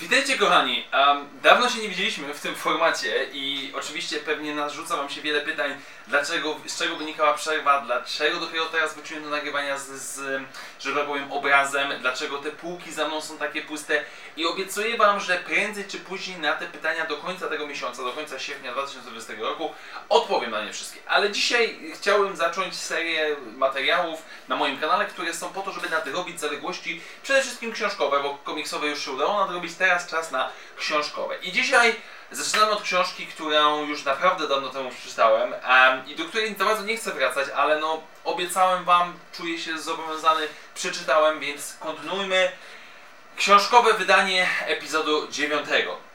[0.00, 5.08] Witajcie kochani, Em, dawno się nie widzieliśmy w tym formacie i oczywiście pewnie narzuca wam
[5.08, 5.70] się wiele pytań,
[6.06, 10.42] dlaczego, z czego wynikała przerwa, dlaczego dopiero teraz wróciłem do nagrywania z, z
[10.80, 14.04] że tak powiem, obrazem, dlaczego te półki za mną są takie puste
[14.36, 18.12] i obiecuję wam, że prędzej czy później na te pytania do końca tego miesiąca, do
[18.12, 19.72] końca sierpnia 2020 roku
[20.08, 21.00] odpowiem na nie wszystkie.
[21.06, 26.40] Ale dzisiaj chciałbym zacząć serię materiałów na moim kanale, które są po to, żeby nadrobić
[26.40, 31.36] zaległości, przede wszystkim książkowe, bo komiksowe już się udało nadrobić, teraz czas na książkowe.
[31.36, 31.94] I dzisiaj
[32.34, 36.82] zaczynamy od książki, którą już naprawdę dawno temu przeczytałem em, i do której za bardzo
[36.82, 42.52] nie chcę wracać, ale no obiecałem wam, czuję się zobowiązany, przeczytałem, więc kontynuujmy.
[43.36, 45.66] Książkowe wydanie epizodu 9.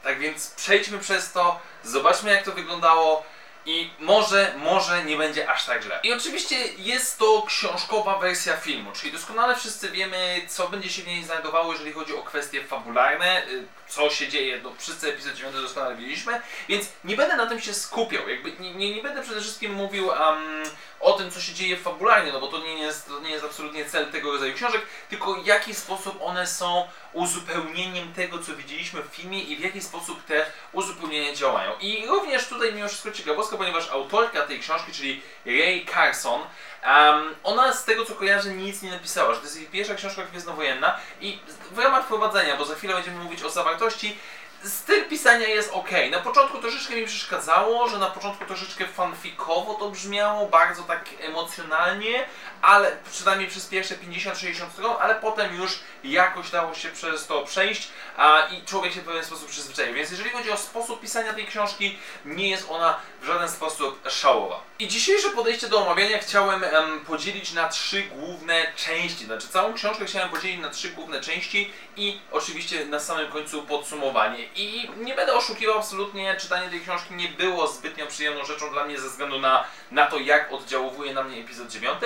[0.02, 3.24] Tak więc przejdźmy przez to, zobaczmy jak to wyglądało
[3.66, 6.00] i może, może nie będzie aż tak źle.
[6.02, 11.06] I oczywiście jest to książkowa wersja filmu, czyli doskonale wszyscy wiemy, co będzie się w
[11.06, 15.54] niej znajdowało, jeżeli chodzi o kwestie fabularne, y, co się dzieje, no wszyscy epizod 9
[15.54, 19.40] doskonale widzieliśmy, więc nie będę na tym się skupiał, jakby nie, nie, nie będę przede
[19.40, 20.62] wszystkim mówił um,
[21.00, 23.84] o tym, co się dzieje fabularnie, no bo to nie jest, to nie jest absolutnie
[23.84, 29.06] cel tego rodzaju książek, tylko w jaki sposób one są uzupełnieniem tego, co widzieliśmy w
[29.06, 31.72] filmie i w jaki sposób te uzupełnienia działają.
[31.80, 37.72] I również tutaj mimo wszystko ciekawostka, ponieważ autorka tej książki, czyli Ray Carson, um, ona
[37.72, 41.38] z tego co kojarzę nic nie napisała, że to jest jej pierwsza książka gwiezdnowojenna i
[41.70, 44.16] w ramach wprowadzenia, bo za chwilę będziemy mówić o zawartości,
[44.64, 45.90] styl pisania jest ok.
[46.10, 52.26] Na początku troszeczkę mi przeszkadzało, że na początku troszeczkę fanfikowo to brzmiało, bardzo tak emocjonalnie,
[52.62, 57.88] ale przynajmniej przez pierwsze 50-60 stron, ale potem już jakoś dało się przez to przejść
[58.16, 59.94] a, i człowiek się w pewien sposób przyzwyczaił.
[59.94, 64.60] Więc jeżeli chodzi o sposób pisania tej książki, nie jest ona w żaden sposób szałowa.
[64.78, 69.24] I dzisiejsze podejście do omawiania chciałem em, podzielić na trzy główne części.
[69.24, 74.44] Znaczy całą książkę chciałem podzielić na trzy główne części i oczywiście na samym końcu podsumowanie.
[74.56, 79.00] I nie będę oszukiwał absolutnie, czytanie tej książki nie było zbytnio przyjemną rzeczą dla mnie
[79.00, 81.98] ze względu na, na to, jak oddziałuje na mnie epizod 9.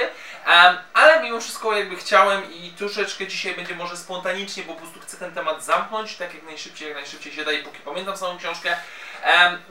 [0.47, 5.00] Em, ale mimo wszystko jakby chciałem i troszeczkę dzisiaj będzie może spontanicznie, bo po prostu
[5.00, 8.38] chcę ten temat zamknąć, tak jak najszybciej, jak najszybciej się da i póki pamiętam samą
[8.38, 8.77] książkę,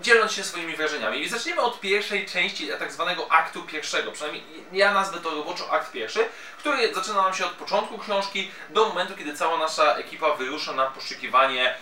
[0.02, 1.22] dzieląc się swoimi wrażeniami.
[1.22, 5.92] I zaczniemy od pierwszej części, tak zwanego aktu pierwszego, przynajmniej ja nazwę to roboczo akt
[5.92, 6.26] pierwszy,
[6.58, 10.86] który zaczyna nam się od początku książki do momentu, kiedy cała nasza ekipa wyrusza na
[10.86, 11.76] poszukiwanie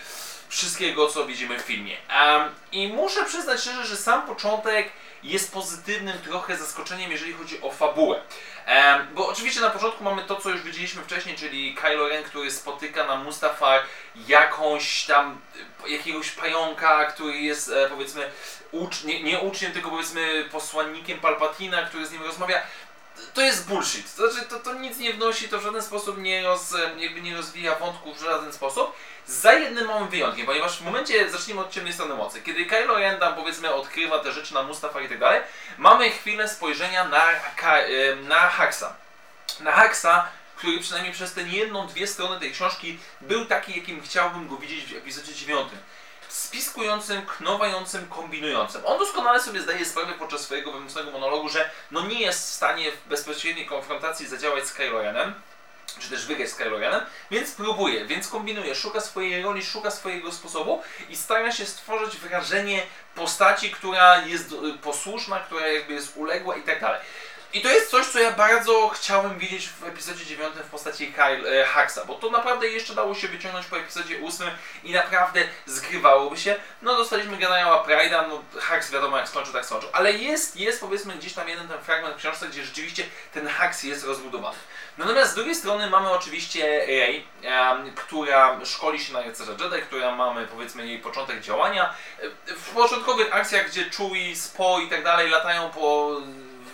[0.48, 1.96] wszystkiego, co widzimy w filmie.
[2.08, 2.42] Em,
[2.72, 4.88] I muszę przyznać szczerze, że sam początek
[5.22, 8.20] jest pozytywnym trochę zaskoczeniem, jeżeli chodzi o fabułę.
[9.14, 13.06] Bo oczywiście na początku mamy to, co już widzieliśmy wcześniej, czyli Kylo Ren, który spotyka
[13.06, 13.80] na Mustafar
[14.28, 15.40] jakąś tam,
[15.88, 18.30] jakiegoś pająka, który jest e, powiedzmy
[18.72, 22.62] ucz, nie, nie uczniem, tylko powiedzmy posłannikiem Palpatina, który z nim rozmawia.
[23.34, 24.16] To jest bullshit.
[24.16, 27.36] To znaczy, to, to nic nie wnosi, to w żaden sposób nie, roz, jakby nie
[27.36, 28.92] rozwija wątków w żaden sposób.
[29.26, 33.20] Za jednym małym wyjątkiem, ponieważ w momencie, zacznijmy od ciemnej strony mocy, kiedy Kylo Ren
[33.20, 35.40] tam powiedzmy odkrywa te rzeczy na Mustafar i tak dalej,
[35.78, 38.96] mamy chwilę spojrzenia na, em, na Haxa.
[39.60, 44.48] Na Haxa, który przynajmniej przez tę jedną, dwie strony tej książki był taki, jakim chciałbym
[44.48, 45.68] go widzieć w epizodzie 9
[46.32, 48.82] spiskującym, knowającym, kombinującym.
[48.86, 52.92] On doskonale sobie zdaje sprawę podczas swojego wewnętrznego monologu, że no nie jest w stanie
[52.92, 55.34] w bezpośredniej konfrontacji zadziałać z Kylo Renem,
[55.98, 57.00] czy też wygrać z Kylo Renem,
[57.30, 62.82] więc próbuje, więc kombinuje, szuka swojej roli, szuka swojego sposobu i stara się stworzyć wrażenie
[63.14, 67.00] postaci, która jest y, posłuszna, która jakby jest uległa i tak dalej.
[67.54, 71.60] I to jest coś, co ja bardzo chciałem widzieć w epizodzie 9 w postaci Kyle,
[71.60, 74.50] e, Haxa, bo to naprawdę jeszcze dało się wyciągnąć po epizodzie 8
[74.84, 76.56] i naprawdę zgrywałoby się.
[76.82, 79.90] No dostaliśmy generała Pride'a, no Hax wiadomo jak skończył, tak skończył.
[79.92, 83.04] Ale jest, jest powiedzmy gdzieś tam jeden ten fragment w książce, gdzie rzeczywiście
[83.34, 84.56] ten Hax jest rozbudowany.
[84.98, 90.16] Natomiast z drugiej strony mamy oczywiście Rey, em, która szkoli się na rycerza Jedi, która
[90.16, 91.94] mamy powiedzmy jej początek działania.
[92.22, 96.16] E, W początkowych akcjach, gdzie Chewie, Spo i tak dalej latają po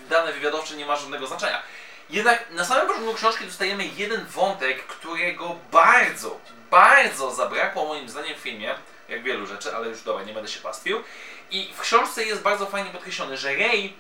[0.09, 1.63] dane wywiadowcze nie ma żadnego znaczenia.
[2.11, 6.41] Jednak na samym początku książki dostajemy jeden wątek, którego bardzo,
[6.71, 8.75] bardzo zabrakło moim zdaniem w filmie,
[9.09, 11.03] jak wielu rzeczy, ale już dobra, nie będę się pastwił.
[11.51, 13.97] I w książce jest bardzo fajnie podkreślone, że Rey,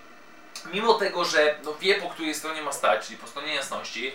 [0.73, 4.13] mimo tego, że no wie po której stronie ma stać, czyli po stronie jasności,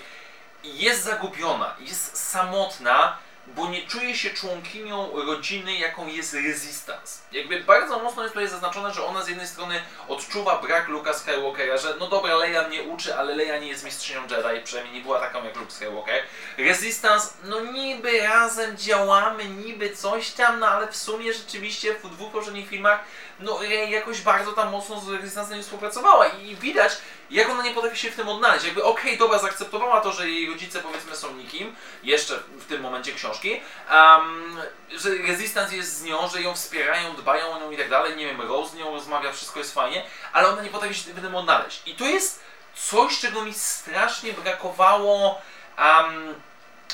[0.64, 3.18] jest zagubiona, jest samotna,
[3.48, 7.20] bo nie czuje się członkinią rodziny, jaką jest Resistance.
[7.32, 11.78] Jakby bardzo mocno jest tutaj zaznaczone, że ona z jednej strony odczuwa brak Luka Skywalkera,
[11.78, 15.20] że no dobra, Leia mnie uczy, ale Leia nie jest mistrzynią Jedi, przynajmniej nie była
[15.20, 16.24] taką jak Luke Skywalker.
[16.58, 22.32] Resistance, no niby razem działamy, niby coś tam, no ale w sumie rzeczywiście w dwóch
[22.32, 23.00] poprzednich filmach
[23.40, 26.92] no jakoś bardzo tam mocno z Resistance nie współpracowała i widać,
[27.30, 28.66] jak ona nie potrafi się w tym odnaleźć.
[28.66, 33.14] Jakby okej, dobra, zaakceptowała to, że jej rodzice powiedzmy są nikim, jeszcze w tym momencie
[33.14, 34.58] książki, um,
[34.92, 38.26] że Resistance jest z nią, że ją wspierają, dbają o nią i tak dalej, nie
[38.26, 40.04] wiem, Rose z nią rozmawia, wszystko jest fajnie,
[40.34, 41.82] ale ona nie potrafi się w tym odnaleźć.
[41.86, 42.44] I to jest
[42.76, 45.42] coś, czego mi strasznie brakowało
[45.78, 46.36] um,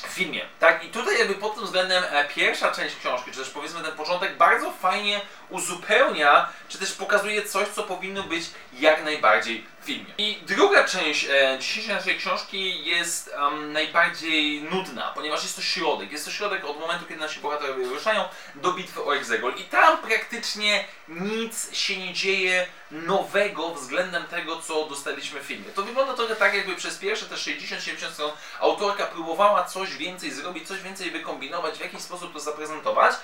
[0.08, 0.46] w filmie.
[0.60, 0.84] Tak?
[0.84, 4.38] I tutaj jakby pod tym względem e, pierwsza część książki, czy też powiedzmy ten początek
[4.38, 8.44] bardzo fajnie uzupełnia, czy też pokazuje coś, co powinno być
[8.74, 10.14] jak najbardziej w filmie.
[10.18, 16.12] I druga część e, dzisiejszej naszej książki jest em, najbardziej nudna, ponieważ jest to środek.
[16.12, 18.24] Jest to środek od momentu, kiedy nasi bohaterowie ruszają
[18.56, 24.86] do bitwy o Exegol i tam praktycznie nic się nie dzieje nowego względem tego, co
[24.86, 25.72] dostaliśmy w filmie.
[25.76, 30.68] To wygląda trochę tak, jakby przez pierwsze te 60-70 stron autorka próbowała coś więcej zrobić,
[30.68, 33.16] coś więcej wykombinować, w jakiś sposób to zaprezentować,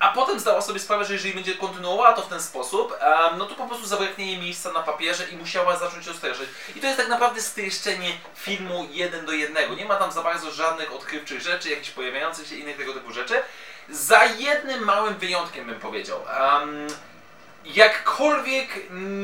[0.00, 3.46] a potem zdała sobie sprawę, że jeżeli będzie kontynuowała to w ten sposób, em, no
[3.46, 6.48] to po prostu zabraknie jej miejsca na papierze i musiała zacząć rozszerzyć.
[6.76, 9.74] I to jest tak naprawdę streszczenie filmu jeden do jednego.
[9.74, 13.42] Nie ma tam za bardzo żadnych odkrywczych rzeczy, jakichś pojawiających się innych tego typu rzeczy.
[13.90, 16.18] Za jednym małym wyjątkiem bym powiedział.
[16.62, 16.86] Em,
[17.64, 18.68] jakkolwiek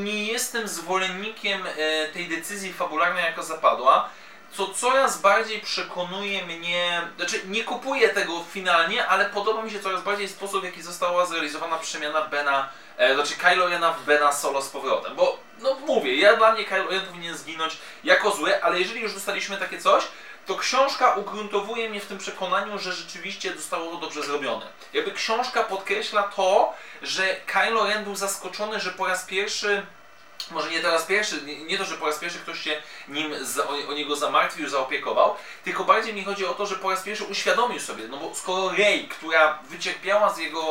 [0.03, 4.09] nie jestem zwolennikiem e, tej decyzji fabularnej, jaka zapadła,
[4.51, 10.03] co coraz bardziej przekonuje mnie, znaczy nie kupuję tego finalnie, ale podoba mi się coraz
[10.03, 14.61] bardziej sposób, w jaki została zrealizowana przemiana Bena, e, znaczy Kylo Rena w Bena Solo
[14.61, 18.79] z powrotem, bo no mówię, ja dla mnie Kylo Ren powinien zginąć jako zły, ale
[18.79, 20.03] jeżeli już dostaliśmy takie coś,
[20.45, 24.65] to książka ugruntowuje mnie w tym przekonaniu, że rzeczywiście zostało to dobrze zrobione.
[24.93, 29.85] Jakby książka podkreśla to, że Kylo Ren był zaskoczony, że po raz pierwszy
[30.51, 33.67] może nie teraz pierwszy, nie, nie to, że po raz pierwszy ktoś się nim za,
[33.67, 37.23] o, o niego zamartwił, zaopiekował, tylko bardziej mi chodzi o to, że po raz pierwszy
[37.23, 40.63] uświadomił sobie, no bo skoro Rey, która wycierpiała z jego,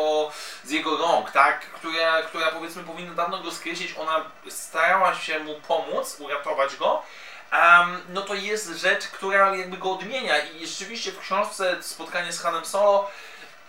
[0.65, 5.55] z jego rąk, tak, która, która powiedzmy powinna dawno go skreślić, ona starała się mu
[5.55, 7.03] pomóc, uratować go,
[7.51, 12.41] Em, no to jest rzecz, która jakby go odmienia i rzeczywiście w książce spotkanie z
[12.41, 13.11] Hanem Solo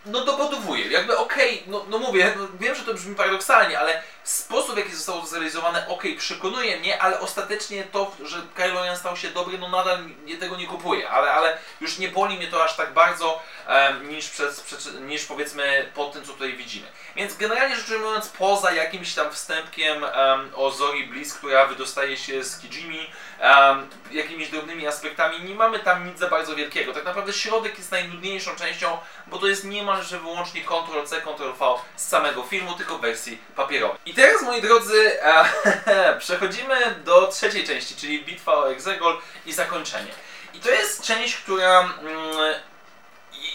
[0.05, 0.87] no dowodowuje.
[0.87, 4.95] Jakby okej, no, no mówię, no, wiem, że to brzmi paradoksalnie, ale sposób, w jaki
[4.95, 9.57] zostało to zrealizowane, okej, przekonuje mnie, ale ostatecznie to, że Kylo Ren stał się dobry,
[9.57, 9.99] no nadal
[10.39, 14.29] tego nie kupuję, ale, ale już nie boli mnie to aż tak bardzo, em, niż,
[14.29, 14.65] przez,
[15.01, 16.87] niż powiedzmy po tym, co tutaj widzimy.
[17.15, 22.43] Więc generalnie rzecz ujmując, poza jakimś tam wstępkiem em, o Zori Bliss, która wydostaje się
[22.43, 26.93] z Kijimi, em, jakimiś drobnymi aspektami, nie mamy tam nic za bardzo wielkiego.
[26.93, 32.43] Tak naprawdę środek jest najnudniejszą częścią, bo to jest niemalże wyłącznie Ctrl-C, Ctrl-V z samego
[32.43, 33.99] filmu, tylko w wersji papierowej.
[34.09, 40.11] I teraz, moi drodzy, e, przechodzimy do trzeciej części, czyli bitwa o Exegol i zakończenie.
[40.53, 42.53] I to jest część, która mm,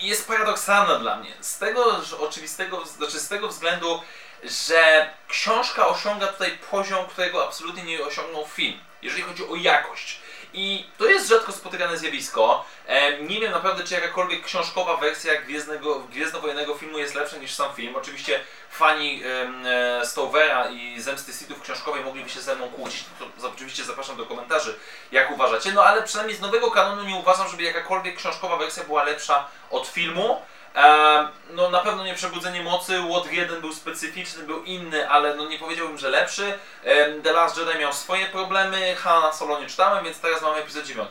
[0.02, 1.32] jest paradoksalna dla mnie.
[1.40, 4.02] Z tego oczywistego, znaczy z tego względu,
[4.44, 10.20] że książka osiąga tutaj poziom, którego absolutnie nie osiągnął film, jeżeli chodzi o jakość.
[10.56, 12.64] I to jest rzadko spotykane zjawisko.
[12.86, 17.74] E, nie wiem naprawdę, czy jakakolwiek książkowa wersja Gwiezdnego, Gwiezdnowojennego filmu jest lepsza niż sam
[17.74, 17.96] film.
[17.96, 18.40] Oczywiście
[18.70, 19.22] fani
[19.64, 23.04] e, Stovera i Zemsty Sithów książkowej mogliby się ze mną kłócić.
[23.40, 24.74] To oczywiście zapraszam do komentarzy,
[25.12, 25.72] jak uważacie.
[25.72, 29.86] No ale przynajmniej z nowego kanonu nie uważam, żeby jakakolwiek książkowa wersja była lepsza od
[29.86, 30.42] filmu.
[30.74, 35.48] E, no na pewno nie Przebudzenie Mocy, Łot 1 był specyficzny, był inny, ale no
[35.48, 36.58] nie powiedziałbym, że lepszy.
[36.84, 40.84] E, The Last Jedi miał swoje problemy, Hanna Solo nie czytałem, więc teraz mamy epizod
[40.84, 41.08] 9.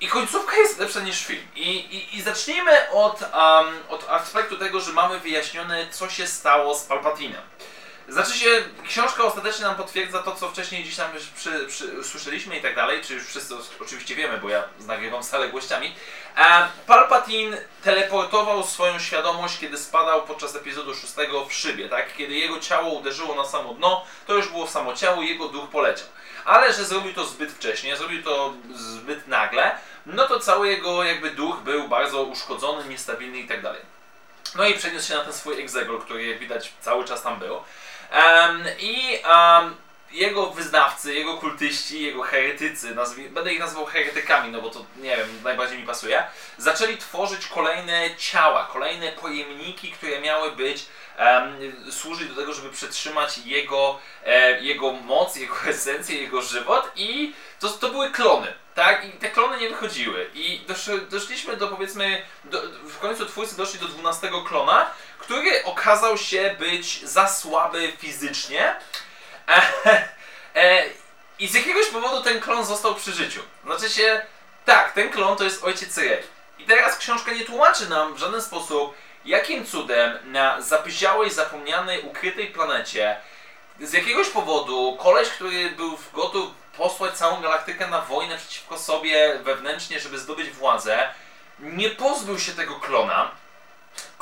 [0.00, 1.46] I końcówka jest lepsza niż film.
[1.54, 6.74] I, i, i zacznijmy od, um, od aspektu tego, że mamy wyjaśnione, co się stało
[6.74, 7.42] z Palpatinem.
[8.08, 12.58] Znaczy się, książka ostatecznie nam potwierdza to, co wcześniej gdzieś tam już przy, przy, słyszeliśmy
[12.58, 15.94] i tak dalej, czy już wszyscy oczywiście wiemy, bo ja nagrywam z zaległościami.
[16.36, 21.12] E, Palpatine teleportował swoją świadomość, kiedy spadał podczas epizodu 6
[21.48, 22.16] w szybie, tak?
[22.16, 25.70] Kiedy jego ciało uderzyło na samo dno, to już było samo ciało i jego duch
[25.70, 26.06] poleciał.
[26.44, 31.30] Ale że zrobił to zbyt wcześnie, zrobił to zbyt nagle, no to cały jego jakby
[31.30, 33.80] duch był bardzo uszkodzony, niestabilny i tak dalej.
[34.54, 37.60] No i przeniósł się na ten swój egzegol, który jak widać cały czas tam był.
[38.78, 39.22] I
[40.16, 45.16] jego wyznawcy, jego kultyści, jego heretycy, nazwij, będę ich nazywał heretykami, no bo to nie
[45.16, 46.24] wiem, najbardziej mi pasuje,
[46.58, 50.86] zaczęli tworzyć kolejne ciała, kolejne pojemniki, które miały być,
[51.16, 51.56] em,
[51.90, 57.68] służyć do tego, żeby przetrzymać jego, e, jego moc, jego esencję, jego żywot i to,
[57.68, 58.52] to były klony.
[58.74, 60.30] Tak, i te klony nie wychodziły.
[60.34, 64.90] I dosz, doszliśmy do powiedzmy, do, w końcu twórcy doszli do 12 klona,
[65.26, 68.76] który okazał się być za słaby fizycznie.
[70.54, 70.84] E, e,
[71.38, 73.40] I z jakiegoś powodu ten klon został przy życiu.
[73.64, 74.26] Znaczy się,
[74.64, 76.22] tak, ten klon to jest ojciec Rey.
[76.58, 82.46] I teraz książka nie tłumaczy nam w żaden sposób, jakim cudem na zapyziałej, zapomnianej, ukrytej
[82.46, 83.16] planecie
[83.80, 90.00] z jakiegoś powodu koleś, który był gotów posłać całą galaktykę na wojnę przeciwko sobie wewnętrznie,
[90.00, 91.08] żeby zdobyć władzę,
[91.58, 93.30] nie pozbył się tego klona.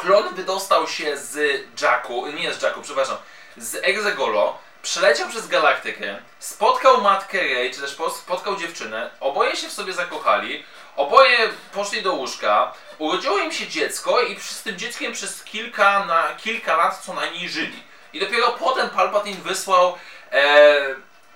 [0.04, 3.16] Klon wydostał się z Jacku, nie z Jacku, przepraszam,
[3.56, 9.68] z Exegolo, przeleciał przez galaktykę, spotkał matkę Rey, czy też po- spotkał dziewczynę, oboje się
[9.68, 10.64] w sobie zakochali,
[10.96, 11.38] oboje
[11.72, 16.76] poszli do łóżka, urodziło im się dziecko i z tym dzieckiem przez kilka, na, kilka
[16.76, 17.82] lat co najmniej żyli.
[18.12, 19.94] I dopiero potem Palpatine wysłał,
[20.32, 20.76] e,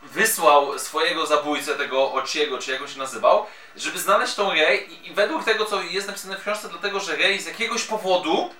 [0.02, 3.46] wysłał swojego zabójcę, tego Ociego, czy jak on się nazywał,
[3.78, 7.16] żeby znaleźć tą Rey i, i według tego, co jest napisane w książce, dlatego, że
[7.16, 8.54] Rey z jakiegoś powodu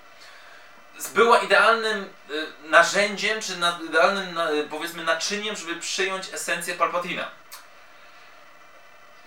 [1.15, 7.31] była idealnym y, narzędziem, czy na, idealnym na, y, powiedzmy naczyniem, żeby przyjąć esencję Palpatina.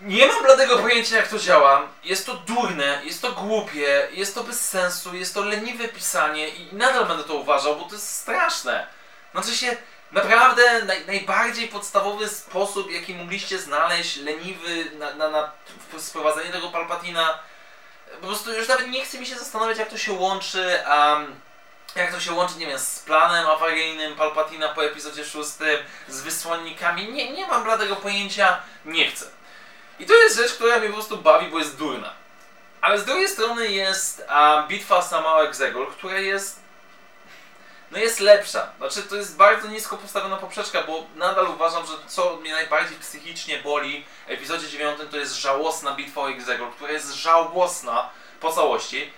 [0.02, 1.88] Nie mam bladego pojęcia jak to działa.
[2.04, 6.76] Jest to durne, jest to głupie, jest to bez sensu, jest to leniwe pisanie i
[6.76, 8.88] nadal będę to uważał, bo to jest straszne.
[9.32, 9.78] Znaczy się,
[10.12, 15.52] naprawdę naj, najbardziej podstawowy sposób, jaki mogliście znaleźć, leniwy na, na, na
[15.98, 17.40] sprowadzenie tego Palpatina,
[18.22, 21.36] po prostu już nawet nie chce mi się zastanawiać jak to się łączy, um,
[21.96, 25.78] jak to się łączy, nie wiem, z planem awaryjnym Palpatina po epizodzie szóstym,
[26.08, 29.26] z wysłannikami, nie, nie mam bladego pojęcia, nie chcę.
[30.00, 32.14] I to jest rzecz, która mnie po prostu bawi, bo jest durna.
[32.82, 34.26] Ale z drugiej strony jest
[34.68, 36.61] bitwa sama Exegol, która jest
[37.92, 38.72] no jest lepsza.
[38.78, 43.58] Znaczy to jest bardzo nisko postawiona poprzeczka, bo nadal uważam, że co mnie najbardziej psychicznie
[43.58, 49.12] boli w epizodzie 9 to jest żałosna bitwa o Exegol, która jest żałosna po całości.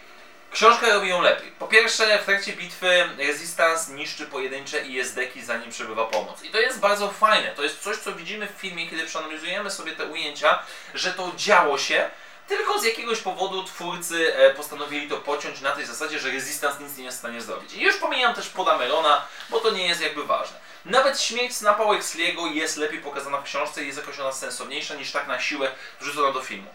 [0.52, 1.52] Książka robi ją lepiej.
[1.52, 6.44] Po pierwsze, w trakcie bitwy Resistance niszczy pojedyncze ISD-ki, zanim przybywa pomoc.
[6.44, 7.52] I to jest bardzo fajne.
[7.56, 10.60] To jest coś, co widzimy w filmie, kiedy przeanalizujemy sobie te ujęcia,
[10.94, 12.10] że to działo się,
[12.48, 16.98] tylko z jakiegoś powodu twórcy e, postanowili to pociąć na tej zasadzie, że Resistance nic
[16.98, 17.74] nie jest w stanie zrobić.
[17.74, 20.58] I już pomijam też Podamerona, bo to nie jest jakby ważne.
[20.86, 25.12] Nawet śmierć Snapa Wexley'ego jest lepiej pokazana w książce i jest jakoś ona sensowniejsza niż
[25.12, 26.70] tak na siłę wrzucona do filmu.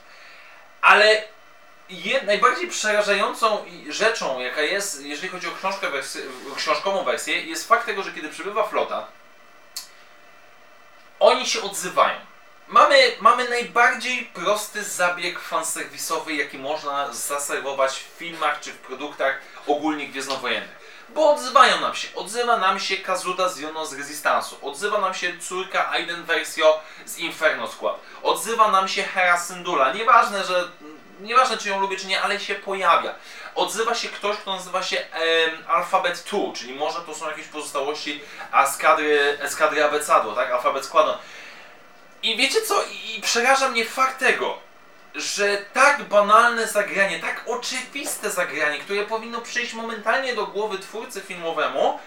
[0.81, 1.25] Ale
[1.89, 7.87] je, najbardziej przerażającą rzeczą, jaka jest, jeżeli chodzi o książkę wersy, książkową wersję, jest fakt
[7.87, 9.07] tego, że kiedy przybywa flota,
[11.21, 12.28] oni się odzywają.
[12.69, 20.09] Mamy, mamy najbardziej prosty zabieg fanserwisowy, jaki można zaserwować w filmach czy w produktach ogólnie
[20.09, 20.79] gwiezdnowojennych.
[21.09, 22.09] Bo odzywają nam się.
[22.15, 24.55] Odzywa nam się Kazuda z Jono z Resistance'u.
[24.63, 28.01] Odzywa nam się córka Aiden Versio z Inferno Squad.
[28.23, 29.93] Odzywa nam się Hera Syndulla.
[29.93, 30.69] Nieważne, że...
[31.21, 33.15] Nieważne, czy ją lubię, czy nie, ale się pojawia.
[33.55, 38.21] Odzywa się ktoś, kto nazywa się em, Alphabet 2, czyli może to są jakieś pozostałości
[38.65, 40.51] eskadry, eskadry Abecado, tak?
[40.51, 41.17] Alphabet Squadron.
[42.23, 42.85] I wiecie co?
[42.85, 44.59] I i przeraża mnie fakt tego,
[45.15, 51.99] że tak banalne zagranie, tak oczywiste zagranie, które powinno przyjść momentalnie do głowy twórcy filmowemu,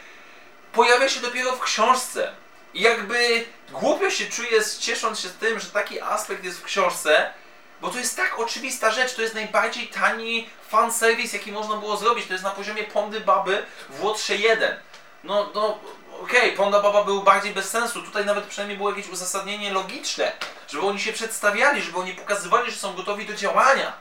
[0.74, 2.34] pojawia się dopiero w książce.
[2.74, 7.34] I jakby głupio się czuję, ciesząc się z tym, że taki aspekt jest w książce,
[7.82, 12.28] bo to jest tak oczywista rzecz, to jest najbardziej tani fanserwis, jaki można było zrobić.
[12.28, 14.76] To jest na poziomie Pondy Baby w Łotrze 1.
[15.24, 15.80] No, no,
[16.24, 18.02] okej, Ponda Baba był bardziej bez sensu.
[18.02, 20.32] Tutaj nawet przynajmniej było jakieś uzasadnienie logiczne,
[20.68, 23.94] żeby oni się przedstawiali, żeby oni pokazywali, że są gotowi do działania.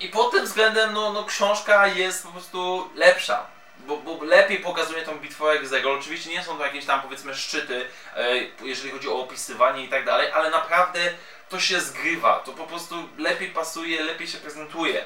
[0.00, 3.46] I pod tym względem, no, no książka jest po prostu lepsza.
[3.78, 5.98] Bo, bo lepiej pokazuje tą bitwę Exegol.
[5.98, 10.04] Oczywiście nie są to jakieś tam powiedzmy szczyty, e, jeżeli chodzi o opisywanie i tak
[10.04, 11.00] dalej, ale naprawdę
[11.48, 12.38] to się zgrywa.
[12.38, 15.04] To po prostu lepiej pasuje, lepiej się prezentuje.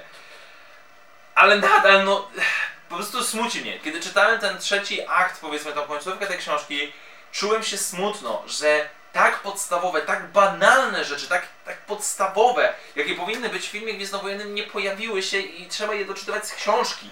[1.35, 2.29] Ale nadal, no,
[2.93, 3.79] po prostu smuci mnie.
[3.79, 6.93] Kiedy czytałem ten trzeci akt, powiedzmy tą końcówkę tej książki,
[7.33, 13.67] czułem się smutno, że tak podstawowe, tak banalne rzeczy, tak, tak podstawowe, jakie powinny być
[13.67, 17.11] w filmie gwiezdnowojennym, nie pojawiły się i trzeba je doczytywać z książki.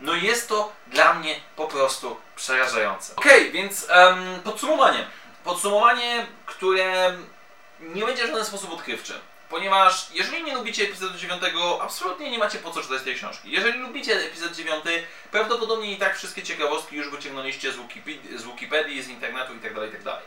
[0.00, 3.16] No jest to dla mnie po prostu przerażające.
[3.16, 5.06] Okej, więc em, podsumowanie.
[5.44, 7.16] Podsumowanie, które
[7.80, 9.14] nie będzie w żaden sposób odkrywcze.
[9.50, 11.42] Ponieważ jeżeli nie lubicie epizodu 9,
[11.82, 13.50] absolutnie nie macie po co czytać tej książki.
[13.50, 14.84] Jeżeli lubicie epizod 9,
[15.30, 20.18] prawdopodobnie i tak wszystkie ciekawostki już wyciągnęliście z Wikipedii, z, Wikipedii, z internetu itd., itd.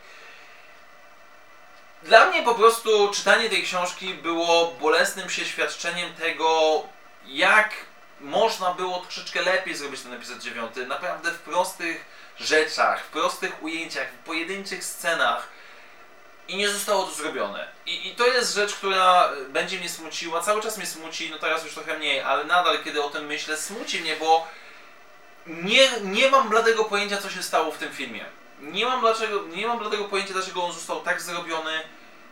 [2.04, 6.84] Dla mnie po prostu czytanie tej książki było bolesnym przeświadczeniem tego,
[7.26, 7.74] jak
[8.22, 10.72] można było troszeczkę lepiej zrobić ten epizod 9.
[10.88, 12.06] Naprawdę w prostych
[12.40, 15.59] rzeczach, w prostych ujęciach, w pojedynczych scenach
[16.50, 17.68] i nie zostało to zrobione.
[17.86, 21.64] I, I, to jest rzecz, która będzie mnie smuciła, cały czas mnie smuci, no teraz
[21.64, 24.48] już trochę mniej, ale nadal kiedy o tym myślę, smuci mnie, bo
[25.48, 28.26] nie, nie mam bladego pojęcia, co się stało w tym filmie.
[28.62, 31.82] Nie mam, dlaczego, nie mam bladego pojęcia, dlaczego on został tak zrobiony,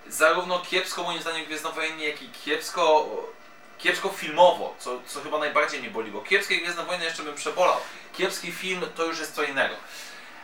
[0.08, 1.46] zarówno kiepsko moim zdaniem
[2.00, 3.10] jak i kiepsko,
[3.78, 7.78] kiepsko filmowo, co, co chyba najbardziej mnie boli, bo kiepskie Gwiezdnowojenne jeszcze bym przebolał.
[8.14, 9.76] Kiepski film to już jest co innego.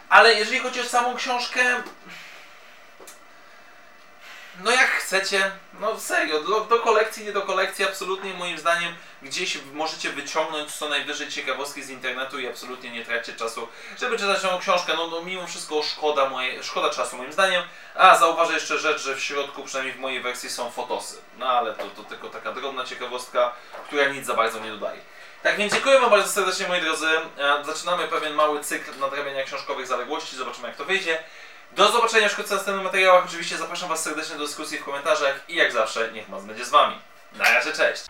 [0.10, 1.84] Ale jeżeli chodzi o samą książkę,
[4.60, 9.58] no jak chcecie, no serio, do, do, kolekcji, nie do kolekcji, absolutnie moim zdaniem gdzieś
[9.74, 13.68] możecie wyciągnąć co najwyżej ciekawostki z internetu i absolutnie nie tracicie czasu,
[14.00, 14.94] żeby czytać tą książkę.
[14.98, 17.64] No, no mimo wszystko szkoda, moje, szkoda czasu moim zdaniem.
[17.96, 21.22] A zauważę jeszcze rzecz, że w środku, przynajmniej w mojej wersji, są fotosy.
[21.38, 23.54] No ale to, to tylko taka drobna ciekawostka,
[23.88, 25.02] która nic za bardzo nie dodaje.
[25.44, 27.08] Tak więc dziękuję Wam bardzo serdecznie moi drodzy.
[27.38, 31.24] E, zaczynamy pewien mały cykl nadrabiania książkowych zaległości, zobaczymy jak to wyjdzie.
[31.76, 33.26] Do zobaczenia w wkrótce następnych materiałach.
[33.26, 36.70] Oczywiście zapraszam Was serdecznie do dyskusji w komentarzach i jak zawsze niech moc będzie z
[36.70, 36.96] Wami.
[37.34, 38.04] Na razie, cześć!